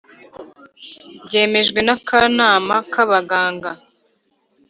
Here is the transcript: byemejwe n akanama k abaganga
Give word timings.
byemejwe 1.25 1.79
n 1.87 1.89
akanama 1.95 2.75
k 2.91 2.93
abaganga 3.03 3.71